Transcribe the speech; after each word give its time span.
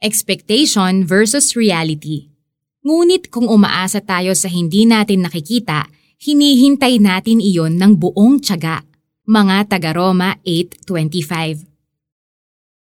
Expectation 0.00 1.04
versus 1.04 1.52
reality. 1.52 2.32
Ngunit 2.80 3.28
kung 3.28 3.44
umaasa 3.44 4.00
tayo 4.00 4.32
sa 4.32 4.48
hindi 4.48 4.88
natin 4.88 5.28
nakikita, 5.28 5.84
hinihintay 6.16 6.96
natin 6.96 7.36
iyon 7.36 7.76
ng 7.76 8.00
buong 8.00 8.40
tiyaga. 8.40 8.80
Mga 9.28 9.68
taga-Roma 9.68 10.40
8.25 10.40 11.68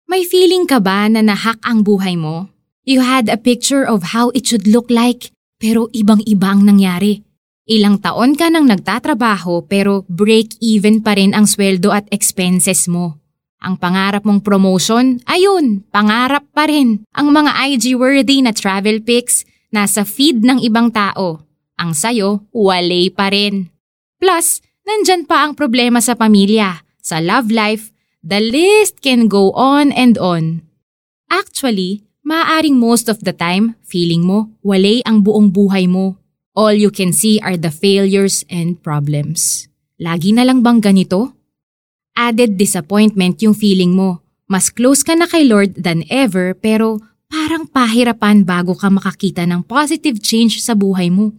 May 0.05 0.29
feeling 0.29 0.69
ka 0.69 0.77
ba 0.77 1.09
na 1.09 1.25
nahak 1.25 1.57
ang 1.65 1.81
buhay 1.81 2.13
mo? 2.13 2.53
You 2.85 3.01
had 3.01 3.33
a 3.33 3.41
picture 3.41 3.81
of 3.81 4.13
how 4.13 4.29
it 4.37 4.45
should 4.45 4.69
look 4.69 4.93
like, 4.93 5.33
pero 5.57 5.89
ibang-iba 5.97 6.53
ang 6.53 6.69
nangyari. 6.69 7.25
Ilang 7.65 7.97
taon 7.97 8.37
ka 8.37 8.53
nang 8.53 8.69
nagtatrabaho 8.69 9.65
pero 9.65 10.05
break-even 10.05 11.01
pa 11.01 11.17
rin 11.17 11.33
ang 11.33 11.49
sweldo 11.49 11.89
at 11.89 12.05
expenses 12.13 12.85
mo. 12.85 13.17
Ang 13.57 13.81
pangarap 13.81 14.21
mong 14.21 14.45
promotion, 14.45 15.17
ayun, 15.25 15.81
pangarap 15.89 16.45
pa 16.53 16.69
rin. 16.69 17.01
Ang 17.17 17.33
mga 17.33 17.57
IG-worthy 17.73 18.45
na 18.45 18.53
travel 18.53 19.01
pics, 19.01 19.43
nasa 19.73 20.05
feed 20.05 20.45
ng 20.45 20.61
ibang 20.61 20.93
tao. 20.93 21.41
Ang 21.77 21.97
sayo, 21.97 22.45
wale 22.53 23.09
pa 23.13 23.33
rin. 23.33 23.69
Plus, 24.17 24.61
nandyan 24.85 25.25
pa 25.25 25.45
ang 25.45 25.53
problema 25.53 26.01
sa 26.01 26.13
pamilya, 26.13 26.85
sa 27.01 27.21
love 27.21 27.49
life, 27.53 27.93
the 28.25 28.41
list 28.41 29.01
can 29.01 29.29
go 29.29 29.53
on 29.53 29.93
and 29.93 30.17
on. 30.17 30.65
Actually, 31.29 32.05
maaaring 32.25 32.77
most 32.77 33.09
of 33.09 33.21
the 33.21 33.33
time, 33.33 33.77
feeling 33.85 34.25
mo, 34.25 34.53
wale 34.65 35.05
ang 35.05 35.21
buong 35.21 35.53
buhay 35.53 35.85
mo. 35.85 36.17
All 36.57 36.73
you 36.73 36.89
can 36.89 37.13
see 37.13 37.37
are 37.45 37.53
the 37.53 37.69
failures 37.69 38.41
and 38.49 38.81
problems. 38.81 39.69
Lagi 40.01 40.33
na 40.33 40.41
lang 40.41 40.65
bang 40.65 40.81
ganito? 40.81 41.36
Added 42.17 42.57
disappointment 42.57 43.37
yung 43.45 43.53
feeling 43.53 43.93
mo. 43.93 44.25
Mas 44.49 44.73
close 44.73 45.05
ka 45.05 45.13
na 45.13 45.29
kay 45.29 45.45
Lord 45.45 45.77
than 45.77 46.01
ever 46.09 46.57
pero 46.57 46.97
parang 47.29 47.69
pahirapan 47.69 48.41
bago 48.41 48.73
ka 48.73 48.89
makakita 48.89 49.45
ng 49.45 49.61
positive 49.69 50.17
change 50.17 50.57
sa 50.59 50.73
buhay 50.73 51.13
mo. 51.13 51.37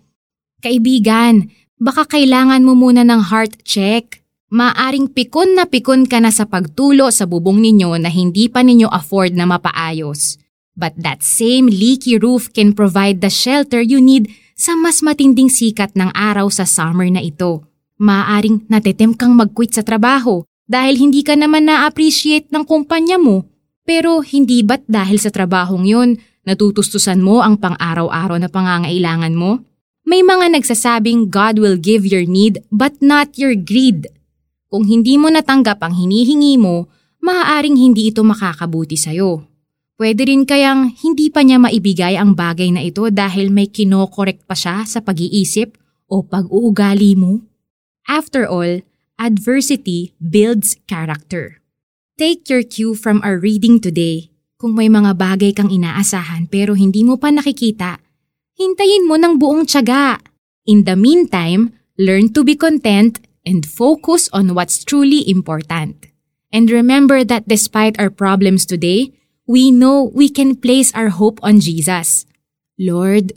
Kaibigan, 0.62 1.50
baka 1.82 2.06
kailangan 2.06 2.62
mo 2.62 2.78
muna 2.78 3.02
ng 3.02 3.20
heart 3.26 3.66
check. 3.66 4.22
Maaring 4.48 5.12
pikon 5.12 5.58
na 5.58 5.68
pikon 5.68 6.08
ka 6.08 6.22
na 6.24 6.32
sa 6.32 6.48
pagtulo 6.48 7.12
sa 7.12 7.28
bubong 7.28 7.60
ninyo 7.60 8.00
na 8.00 8.08
hindi 8.08 8.48
pa 8.48 8.64
ninyo 8.64 8.88
afford 8.88 9.36
na 9.36 9.44
mapaayos. 9.44 10.40
But 10.78 10.96
that 11.02 11.26
same 11.26 11.68
leaky 11.68 12.16
roof 12.22 12.54
can 12.54 12.72
provide 12.72 13.20
the 13.20 13.28
shelter 13.28 13.82
you 13.82 13.98
need 13.98 14.30
sa 14.54 14.78
mas 14.78 15.04
matinding 15.04 15.50
sikat 15.52 15.92
ng 15.98 16.14
araw 16.14 16.48
sa 16.48 16.64
summer 16.64 17.08
na 17.12 17.20
ito. 17.20 17.66
Maaring 17.98 18.68
natetem 18.70 19.12
kang 19.12 19.34
mag-quit 19.34 19.74
sa 19.74 19.82
trabaho 19.82 20.48
dahil 20.68 21.00
hindi 21.00 21.24
ka 21.24 21.34
naman 21.34 21.66
na-appreciate 21.66 22.52
ng 22.52 22.62
kumpanya 22.68 23.16
mo. 23.16 23.48
Pero 23.88 24.20
hindi 24.20 24.60
ba't 24.60 24.84
dahil 24.84 25.16
sa 25.16 25.32
trabahong 25.32 25.88
yun, 25.88 26.20
natutustusan 26.44 27.24
mo 27.24 27.40
ang 27.40 27.56
pang-araw-araw 27.56 28.36
na 28.36 28.52
pangangailangan 28.52 29.32
mo? 29.32 29.64
May 30.04 30.20
mga 30.20 30.52
nagsasabing 30.52 31.32
God 31.32 31.60
will 31.60 31.80
give 31.80 32.04
your 32.04 32.28
need 32.28 32.60
but 32.68 33.00
not 33.00 33.40
your 33.40 33.56
greed. 33.56 34.08
Kung 34.68 34.84
hindi 34.84 35.16
mo 35.16 35.32
natanggap 35.32 35.80
ang 35.80 35.96
hinihingi 35.96 36.60
mo, 36.60 36.88
maaaring 37.24 37.76
hindi 37.76 38.12
ito 38.12 38.20
makakabuti 38.20 39.00
sa'yo. 39.00 39.44
Pwede 39.98 40.28
rin 40.28 40.46
kayang 40.46 40.94
hindi 41.02 41.32
pa 41.32 41.42
niya 41.42 41.58
maibigay 41.58 42.14
ang 42.14 42.36
bagay 42.36 42.70
na 42.70 42.84
ito 42.84 43.08
dahil 43.10 43.50
may 43.50 43.66
kinokorek 43.66 44.44
pa 44.44 44.54
siya 44.54 44.86
sa 44.86 45.00
pag-iisip 45.02 45.74
o 46.08 46.22
pag-uugali 46.22 47.18
mo. 47.18 47.42
After 48.08 48.48
all, 48.48 48.80
Adversity 49.18 50.14
builds 50.22 50.78
character. 50.86 51.58
Take 52.14 52.46
your 52.46 52.62
cue 52.62 52.94
from 52.94 53.18
our 53.26 53.34
reading 53.34 53.82
today. 53.82 54.30
Kung 54.62 54.78
may 54.78 54.86
mga 54.86 55.18
bagay 55.18 55.58
kang 55.58 55.74
inaasahan 55.74 56.46
pero 56.46 56.78
hindi 56.78 57.02
mo 57.02 57.18
pa 57.18 57.34
nakikita, 57.34 57.98
hintayin 58.54 59.10
mo 59.10 59.18
ng 59.18 59.34
buong 59.42 59.66
tiyaga. 59.66 60.22
In 60.70 60.86
the 60.86 60.94
meantime, 60.94 61.74
learn 61.98 62.30
to 62.30 62.46
be 62.46 62.54
content 62.54 63.18
and 63.42 63.66
focus 63.66 64.30
on 64.30 64.54
what's 64.54 64.86
truly 64.86 65.26
important. 65.26 66.06
And 66.54 66.70
remember 66.70 67.26
that 67.26 67.50
despite 67.50 67.98
our 67.98 68.14
problems 68.14 68.62
today, 68.70 69.18
we 69.50 69.74
know 69.74 70.14
we 70.14 70.30
can 70.30 70.54
place 70.54 70.94
our 70.94 71.10
hope 71.10 71.42
on 71.42 71.58
Jesus. 71.58 72.22
Lord, 72.78 73.34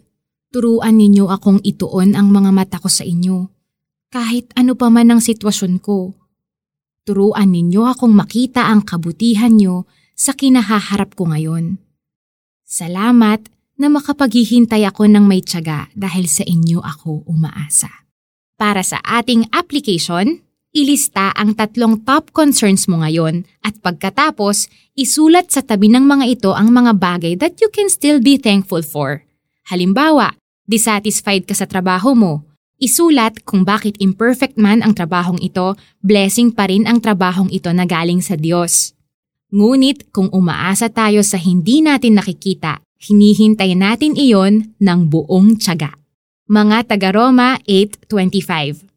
turuan 0.53 1.01
ninyo 1.01 1.25
akong 1.25 1.65
ituon 1.65 2.13
ang 2.13 2.29
mga 2.29 2.53
mata 2.53 2.77
ko 2.77 2.85
sa 2.85 3.01
inyo 3.01 3.49
kahit 4.11 4.51
ano 4.59 4.75
pa 4.75 4.91
man 4.91 5.07
ang 5.07 5.23
sitwasyon 5.23 5.79
ko. 5.79 6.13
Turuan 7.07 7.55
ninyo 7.55 7.87
akong 7.87 8.11
makita 8.11 8.67
ang 8.67 8.83
kabutihan 8.83 9.55
nyo 9.55 9.87
sa 10.13 10.35
kinahaharap 10.35 11.15
ko 11.15 11.31
ngayon. 11.31 11.79
Salamat 12.67 13.47
na 13.81 13.87
makapaghihintay 13.89 14.85
ako 14.85 15.09
ng 15.09 15.25
may 15.25 15.41
tiyaga 15.41 15.89
dahil 15.97 16.29
sa 16.29 16.45
inyo 16.45 16.83
ako 16.83 17.25
umaasa. 17.25 17.89
Para 18.59 18.85
sa 18.85 19.01
ating 19.01 19.49
application, 19.49 20.45
ilista 20.69 21.33
ang 21.33 21.57
tatlong 21.57 22.05
top 22.05 22.29
concerns 22.29 22.85
mo 22.85 23.01
ngayon 23.01 23.49
at 23.65 23.81
pagkatapos, 23.81 24.69
isulat 24.93 25.49
sa 25.49 25.65
tabi 25.65 25.89
ng 25.89 26.05
mga 26.05 26.25
ito 26.29 26.51
ang 26.53 26.69
mga 26.69 26.93
bagay 27.01 27.33
that 27.41 27.57
you 27.57 27.73
can 27.73 27.89
still 27.89 28.21
be 28.21 28.37
thankful 28.37 28.85
for. 28.85 29.25
Halimbawa, 29.73 30.37
dissatisfied 30.69 31.49
ka 31.49 31.57
sa 31.57 31.65
trabaho 31.65 32.13
mo, 32.13 32.50
Isulat 32.81 33.45
kung 33.45 33.61
bakit 33.61 33.93
imperfect 34.01 34.57
man 34.57 34.81
ang 34.81 34.97
trabahong 34.97 35.37
ito, 35.37 35.77
blessing 36.01 36.49
pa 36.49 36.65
rin 36.65 36.89
ang 36.89 36.97
trabahong 36.97 37.53
ito 37.53 37.69
na 37.69 37.85
galing 37.85 38.25
sa 38.25 38.33
Diyos. 38.33 38.97
Ngunit 39.53 40.09
kung 40.09 40.33
umaasa 40.33 40.89
tayo 40.89 41.21
sa 41.21 41.37
hindi 41.37 41.85
natin 41.85 42.17
nakikita, 42.17 42.81
hinihintay 42.97 43.77
natin 43.77 44.17
iyon 44.17 44.73
ng 44.81 44.99
buong 45.13 45.61
tiyaga. 45.61 45.93
Mga 46.49 46.89
taga-Roma 46.89 47.61
8.25 47.69 48.90